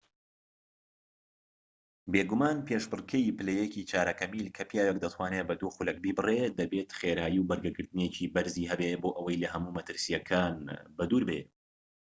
بێگومان 2.11 2.57
پێشبڕكێی 2.67 3.35
پلە 3.37 3.53
یەکی 3.61 3.87
چارەکە 3.91 4.25
میل 4.31 4.47
کە 4.55 4.63
پیاوێك 4.69 4.97
دەتوانێت 5.03 5.45
بە 5.49 5.55
دوو 5.59 5.73
خولەک 5.75 5.97
بیبڕێت 6.03 6.51
دەبێت 6.61 6.89
خێرایی 6.99 7.41
و 7.41 7.47
بەرگەگرتنێکی 7.49 8.31
بەرزی 8.33 8.69
هەبێت 8.71 8.97
بۆ 9.03 9.09
ئەوەی 9.17 9.41
لەهەموو 9.43 9.75
مەترسیەکان 9.77 10.55
بەدوور 10.97 11.23
بێت 11.29 11.47